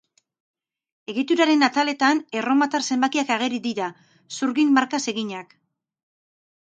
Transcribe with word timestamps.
Egituraren 1.11 1.65
ataletan 1.67 2.21
erromatar 2.41 2.85
zenbakiak 2.95 3.29
ageri 3.35 3.59
dira, 3.65 3.91
zurgin-markaz 4.39 5.03
eginak. 5.13 5.55